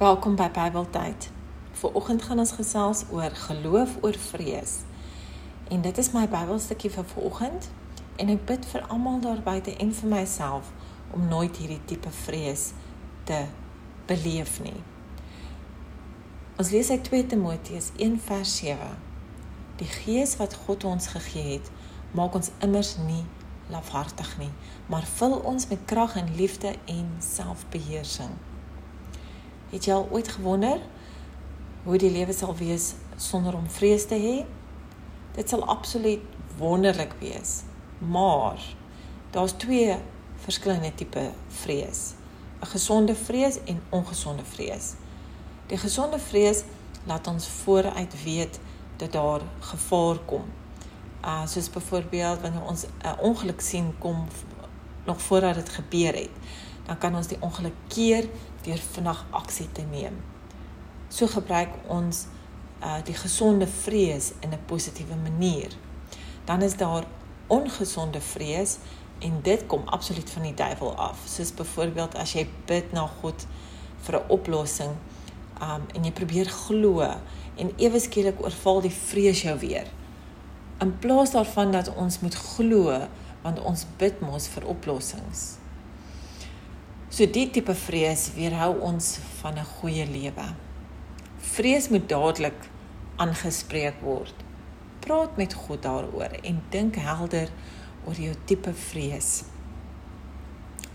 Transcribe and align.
Welkom 0.00 0.32
by 0.34 0.48
Bybeltyd. 0.48 1.26
Viroggend 1.76 2.22
gaan 2.22 2.38
ons 2.40 2.54
gesels 2.56 3.02
oor 3.12 3.34
geloof 3.36 3.98
oor 4.00 4.16
vrees. 4.16 4.78
En 5.68 5.82
dit 5.84 5.98
is 5.98 6.08
my 6.16 6.22
Bybelstukkie 6.24 6.88
vir 6.94 7.04
viroggend 7.10 7.68
en 8.16 8.32
ek 8.32 8.46
bid 8.48 8.64
vir 8.70 8.86
almal 8.88 9.20
daar 9.20 9.42
buite 9.44 9.74
en 9.76 9.92
vir 9.98 10.08
myself 10.08 10.72
om 11.12 11.28
nooit 11.28 11.60
hierdie 11.60 11.82
tipe 11.84 12.08
vrees 12.22 12.70
te 13.28 13.42
beleef 14.08 14.56
nie. 14.64 14.80
Ons 16.56 16.72
lees 16.72 16.88
uit 16.96 17.04
2 17.12 17.26
Timoteus 17.34 17.92
1:7. 18.00 18.96
Die 19.84 19.92
Gees 20.00 20.38
wat 20.40 20.56
God 20.64 20.88
ons 20.88 21.12
gegee 21.12 21.58
het, 21.58 21.68
maak 22.16 22.40
ons 22.40 22.54
immers 22.64 22.96
nie 23.04 23.26
lafhartig 23.68 24.38
nie, 24.38 24.54
maar 24.88 25.04
vul 25.18 25.42
ons 25.44 25.68
met 25.68 25.84
krag 25.84 26.16
en 26.16 26.36
liefde 26.40 26.72
en 26.88 27.18
selfbeheersing. 27.18 28.48
Het 29.70 29.84
jy 29.84 29.94
al 29.94 30.08
ooit 30.10 30.28
gewonder 30.28 30.80
hoe 31.84 31.98
die 31.98 32.10
lewe 32.10 32.32
sal 32.34 32.56
wees 32.58 32.94
sonder 33.16 33.54
om 33.54 33.68
vrees 33.70 34.06
te 34.10 34.16
hê? 34.18 34.38
Dit 35.36 35.48
sal 35.48 35.62
absoluut 35.70 36.24
wonderlik 36.58 37.12
wees. 37.20 37.60
Maar 37.98 38.58
daar's 39.30 39.54
twee 39.62 39.94
verskillende 40.42 40.94
tipe 40.94 41.30
vrees. 41.62 42.14
'n 42.60 42.66
Gesonde 42.66 43.14
vrees 43.14 43.58
en 43.64 43.82
ongesonde 43.88 44.44
vrees. 44.44 44.94
Die 45.66 45.78
gesonde 45.78 46.18
vrees 46.18 46.62
laat 47.06 47.26
ons 47.26 47.48
vooruit 47.48 48.22
weet 48.24 48.60
dat 48.96 49.12
daar 49.12 49.40
gevaar 49.60 50.18
kom. 50.18 50.44
Uh 51.24 51.46
soos 51.46 51.70
byvoorbeeld 51.70 52.40
wanneer 52.40 52.66
ons 52.66 52.84
'n 52.84 53.20
ongeluk 53.20 53.60
sien 53.60 53.94
kom 53.98 54.26
nog 55.04 55.22
voordat 55.22 55.54
dit 55.54 55.68
gebeur 55.68 56.14
het 56.14 56.30
dan 56.90 56.98
kan 56.98 57.14
ons 57.14 57.28
die 57.30 57.38
ongeluk 57.38 57.76
keer 57.88 58.26
deur 58.66 58.80
vinnig 58.82 59.18
aksie 59.38 59.68
te 59.72 59.84
neem. 59.86 60.16
So 61.06 61.30
gebruik 61.30 61.76
ons 61.86 62.24
uh 62.82 62.96
die 63.06 63.14
gesonde 63.14 63.68
vrees 63.70 64.32
in 64.42 64.50
'n 64.50 64.64
positiewe 64.66 65.14
manier. 65.16 65.70
Dan 66.44 66.62
is 66.62 66.74
daar 66.76 67.04
ongesonde 67.46 68.20
vrees 68.20 68.78
en 69.18 69.38
dit 69.42 69.66
kom 69.66 69.82
absoluut 69.86 70.30
van 70.30 70.42
die 70.42 70.54
duiwel 70.54 70.94
af. 70.96 71.18
Soos 71.26 71.54
byvoorbeeld 71.54 72.14
as 72.14 72.32
jy 72.32 72.48
bid 72.66 72.92
na 72.92 73.06
God 73.06 73.46
vir 74.02 74.18
'n 74.18 74.28
oplossing 74.28 74.90
um 75.62 75.86
en 75.94 76.04
jy 76.04 76.12
probeer 76.12 76.48
glo 76.48 77.00
en 77.56 77.72
ewe 77.76 78.00
skielik 78.00 78.42
oorval 78.42 78.80
die 78.80 78.96
vrees 79.08 79.42
jou 79.42 79.58
weer. 79.58 79.86
In 80.80 80.98
plaas 80.98 81.30
daarvan 81.30 81.70
dat 81.70 81.94
ons 81.94 82.20
moet 82.20 82.34
glo 82.34 83.08
want 83.42 83.60
ons 83.60 83.86
bid 83.96 84.20
mos 84.20 84.48
vir 84.48 84.66
oplossings. 84.66 85.59
So 87.10 87.26
die 87.26 87.48
tipe 87.50 87.74
vrees 87.74 88.28
weerhou 88.36 88.76
ons 88.86 89.18
van 89.40 89.58
'n 89.58 89.66
goeie 89.66 90.06
lewe. 90.06 90.54
Vrees 91.38 91.88
moet 91.88 92.08
dadelik 92.08 92.68
aangespreek 93.16 93.98
word. 94.00 94.34
Praat 95.00 95.36
met 95.36 95.54
God 95.54 95.82
daaroor 95.82 96.30
en 96.42 96.62
dink 96.70 96.94
helder 96.94 97.48
oor 98.06 98.14
jou 98.14 98.34
tipe 98.44 98.72
vrees. 98.72 99.42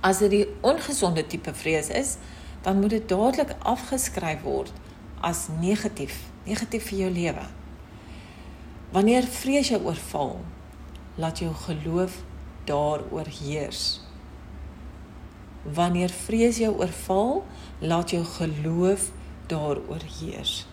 As 0.00 0.18
dit 0.18 0.30
die 0.30 0.46
ongesonde 0.60 1.26
tipe 1.26 1.54
vrees 1.54 1.88
is, 1.88 2.16
dan 2.62 2.80
moet 2.80 2.90
dit 2.90 3.08
dadelik 3.08 3.56
afgeskryf 3.58 4.42
word 4.42 4.72
as 5.20 5.48
negatief, 5.60 6.30
negatief 6.44 6.88
vir 6.88 6.98
jou 6.98 7.10
lewe. 7.10 7.46
Wanneer 8.92 9.22
vrees 9.22 9.68
jou 9.68 9.82
oorval, 9.82 10.44
laat 11.16 11.38
jou 11.38 11.54
geloof 11.54 12.22
daaroor 12.64 13.26
heers. 13.26 14.03
Wanneer 15.72 16.10
vrees 16.10 16.58
jou 16.60 16.76
oorval, 16.76 17.44
laat 17.78 18.10
jou 18.10 18.24
geloof 18.24 19.10
daaroor 19.46 20.04
heers. 20.20 20.66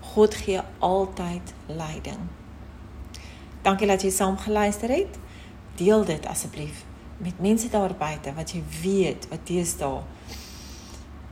God 0.00 0.34
gee 0.34 0.60
altyd 0.78 1.54
leiding. 1.66 2.28
Dankie 3.62 3.86
dat 3.86 4.02
jy 4.02 4.10
saam 4.10 4.36
geluister 4.38 4.88
het. 4.88 5.18
Deel 5.74 6.04
dit 6.04 6.26
asseblief 6.26 6.84
met 7.16 7.40
mense 7.40 7.68
daar 7.70 7.94
buite 7.98 8.34
wat 8.34 8.50
jy 8.52 8.62
weet 8.82 9.28
wat 9.30 9.46
deesdae 9.46 10.02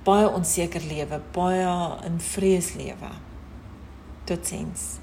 baie 0.03 0.26
onseker 0.31 0.82
lewe, 0.82 1.21
baie 1.34 1.75
in 2.06 2.19
vrees 2.21 2.72
lewe. 2.75 3.10
Totsiens. 4.26 4.98